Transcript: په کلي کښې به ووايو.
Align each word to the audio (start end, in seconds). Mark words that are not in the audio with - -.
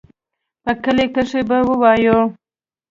په 0.63 0.71
کلي 0.83 1.05
کښې 1.15 1.41
به 1.49 1.57
ووايو. 1.67 2.19